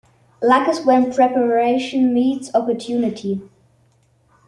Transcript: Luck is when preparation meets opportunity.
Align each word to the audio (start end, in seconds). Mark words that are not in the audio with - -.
Luck 0.41 0.67
is 0.67 0.83
when 0.83 1.13
preparation 1.13 2.11
meets 2.11 2.49
opportunity. 2.55 3.39